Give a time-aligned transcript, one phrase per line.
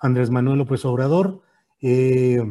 [0.00, 1.42] Andrés Manuel López Obrador,
[1.80, 2.42] eh,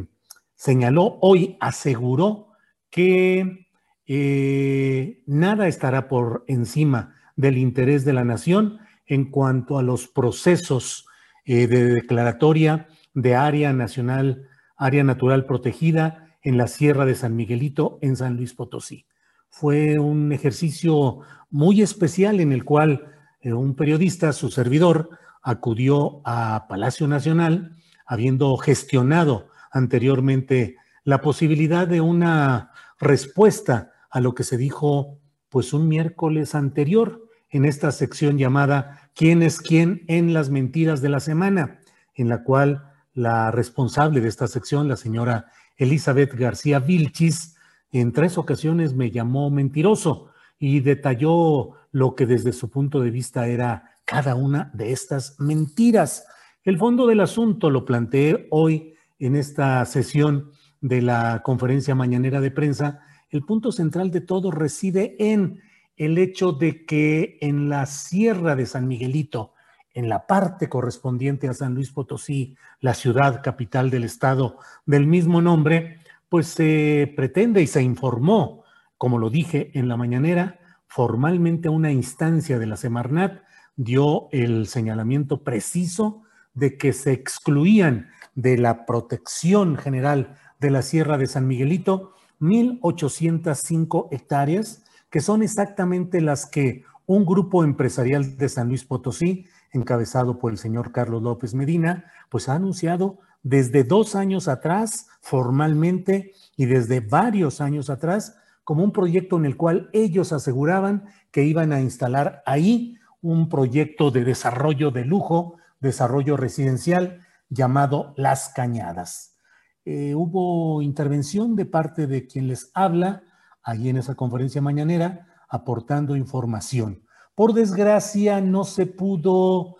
[0.56, 2.50] señaló hoy, aseguró
[2.90, 3.68] que
[4.06, 11.08] eh, nada estará por encima del interés de la nación en cuanto a los procesos
[11.46, 14.48] eh, de declaratoria de área nacional,
[14.78, 19.06] área natural protegida en la Sierra de San Miguelito, en San Luis Potosí.
[19.50, 21.20] Fue un ejercicio
[21.50, 23.10] muy especial en el cual
[23.44, 25.10] un periodista, su servidor,
[25.44, 34.44] acudió a Palacio Nacional, habiendo gestionado anteriormente la posibilidad de una respuesta a lo que
[34.44, 35.20] se dijo
[35.50, 41.10] pues un miércoles anterior en esta sección llamada ¿Quién es quién en las mentiras de
[41.10, 41.80] la semana?
[42.16, 45.48] en la cual la responsable de esta sección, la señora
[45.78, 47.56] Elizabeth García Vilchis,
[47.92, 53.48] en tres ocasiones me llamó mentiroso y detalló lo que desde su punto de vista
[53.48, 56.26] era cada una de estas mentiras.
[56.64, 62.52] El fondo del asunto lo planteé hoy en esta sesión de la conferencia mañanera de
[62.52, 63.00] prensa.
[63.30, 65.62] El punto central de todo reside en
[65.96, 69.54] el hecho de que en la sierra de San Miguelito,
[69.94, 75.42] en la parte correspondiente a San Luis Potosí, la ciudad capital del estado del mismo
[75.42, 76.00] nombre,
[76.30, 78.64] pues se pretende y se informó,
[78.98, 83.44] como lo dije en la mañanera, formalmente una instancia de la Semarnat
[83.76, 86.24] dio el señalamiento preciso
[86.54, 94.10] de que se excluían de la protección general de la Sierra de San Miguelito 1.805
[94.12, 100.52] hectáreas, que son exactamente las que un grupo empresarial de San Luis Potosí, encabezado por
[100.52, 107.02] el señor Carlos López Medina, pues ha anunciado desde dos años atrás formalmente y desde
[107.02, 112.42] varios años atrás como un proyecto en el cual ellos aseguraban que iban a instalar
[112.46, 119.38] ahí un proyecto de desarrollo de lujo, desarrollo residencial llamado Las Cañadas.
[119.86, 123.24] Eh, hubo intervención de parte de quien les habla
[123.64, 127.06] allí en esa conferencia mañanera aportando información.
[127.34, 129.78] Por desgracia no se pudo,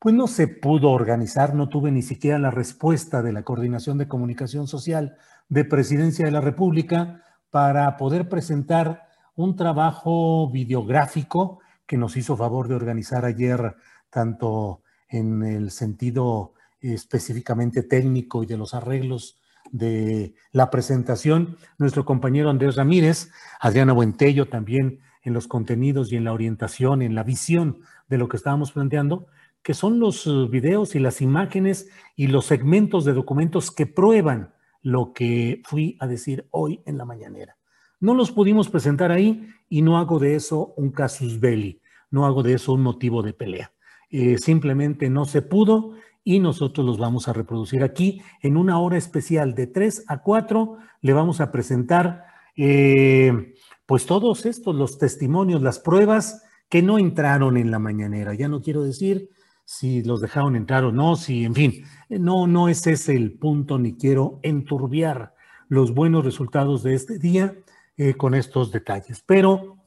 [0.00, 4.08] pues no se pudo organizar, no tuve ni siquiera la respuesta de la Coordinación de
[4.08, 5.16] Comunicación Social
[5.48, 9.06] de Presidencia de la República para poder presentar
[9.36, 13.76] un trabajo videográfico que nos hizo favor de organizar ayer,
[14.10, 19.40] tanto en el sentido específicamente técnico y de los arreglos
[19.72, 23.30] de la presentación, nuestro compañero Andrés Ramírez,
[23.60, 28.28] Adriana Buentello también en los contenidos y en la orientación, en la visión de lo
[28.28, 29.26] que estábamos planteando,
[29.62, 35.12] que son los videos y las imágenes y los segmentos de documentos que prueban lo
[35.12, 37.55] que fui a decir hoy en la mañanera.
[38.00, 42.42] No los pudimos presentar ahí y no hago de eso un casus belli, no hago
[42.42, 43.72] de eso un motivo de pelea.
[44.10, 48.96] Eh, simplemente no se pudo y nosotros los vamos a reproducir aquí en una hora
[48.96, 50.78] especial de 3 a 4.
[51.00, 52.24] Le vamos a presentar
[52.56, 53.54] eh,
[53.86, 58.34] pues todos estos, los testimonios, las pruebas que no entraron en la mañanera.
[58.34, 59.30] Ya no quiero decir
[59.64, 63.78] si los dejaron entrar o no, si, en fin, no, no es ese el punto,
[63.78, 65.34] ni quiero enturbiar
[65.68, 67.56] los buenos resultados de este día
[67.96, 69.22] eh, con estos detalles.
[69.24, 69.78] Pero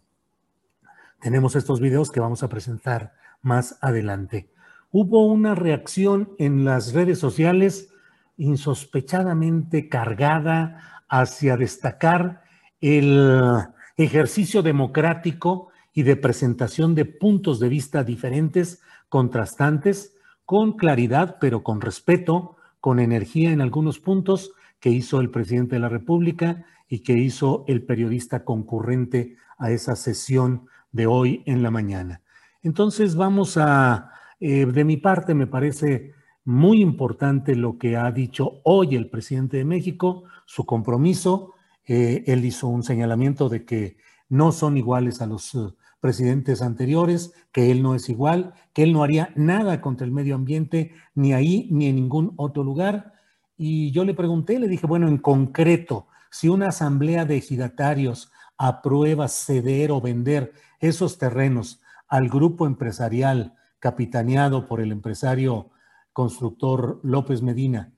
[1.22, 4.52] tenemos estos videos que vamos a presentar más adelante.
[4.92, 7.90] Hubo una reacción en las redes sociales
[8.38, 12.44] insospechadamente cargada, hacia destacar
[12.80, 13.68] el
[13.98, 20.16] ejercicio democrático y de presentación de puntos de vista diferentes, contrastantes,
[20.46, 25.82] con claridad, pero con respeto, con energía en algunos puntos que hizo el presidente de
[25.82, 31.72] la República y que hizo el periodista concurrente a esa sesión de hoy en la
[31.72, 32.22] mañana.
[32.64, 36.14] Entonces vamos a, eh, de mi parte me parece
[36.44, 41.54] muy importante lo que ha dicho hoy el presidente de México, su compromiso.
[41.86, 43.98] Eh, él hizo un señalamiento de que
[44.30, 45.60] no son iguales a los eh,
[46.00, 50.36] presidentes anteriores, que él no es igual, que él no haría nada contra el medio
[50.36, 53.14] ambiente, ni ahí ni en ningún otro lugar.
[53.58, 59.28] Y yo le pregunté, le dije, bueno, en concreto, si una asamblea de ejidatarios aprueba
[59.28, 65.72] ceder o vender esos terrenos al grupo empresarial capitaneado por el empresario
[66.14, 67.94] constructor López Medina,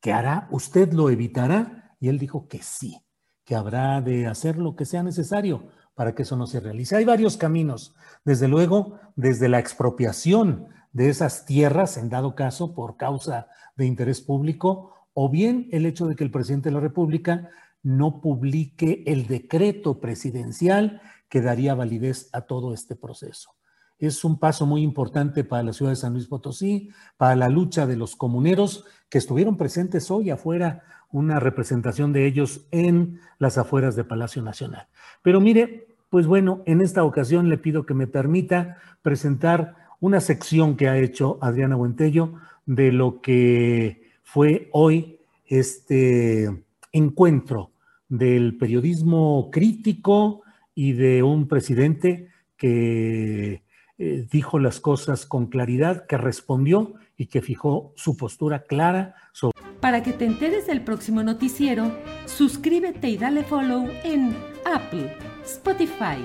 [0.00, 0.48] ¿qué hará?
[0.50, 1.96] ¿Usted lo evitará?
[2.00, 3.00] Y él dijo que sí,
[3.44, 6.96] que habrá de hacer lo que sea necesario para que eso no se realice.
[6.96, 7.94] Hay varios caminos,
[8.24, 14.20] desde luego, desde la expropiación de esas tierras, en dado caso, por causa de interés
[14.20, 17.48] público, o bien el hecho de que el presidente de la República
[17.82, 23.54] no publique el decreto presidencial que daría validez a todo este proceso.
[23.98, 27.86] Es un paso muy importante para la ciudad de San Luis Potosí, para la lucha
[27.86, 30.82] de los comuneros que estuvieron presentes hoy afuera,
[31.12, 34.88] una representación de ellos en las afueras de Palacio Nacional.
[35.22, 40.76] Pero mire, pues bueno, en esta ocasión le pido que me permita presentar una sección
[40.76, 42.34] que ha hecho Adriana Buentello
[42.66, 46.50] de lo que fue hoy este
[46.90, 47.70] encuentro
[48.08, 50.42] del periodismo crítico
[50.74, 53.62] y de un presidente que
[53.98, 59.54] eh, dijo las cosas con claridad, que respondió y que fijó su postura clara sobre...
[59.80, 64.34] Para que te enteres del próximo noticiero, suscríbete y dale follow en
[64.64, 66.18] Apple, Spotify,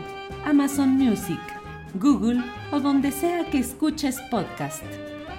[0.46, 1.40] Amazon Music,
[1.96, 2.42] Google
[2.72, 4.84] o donde sea que escuches podcast.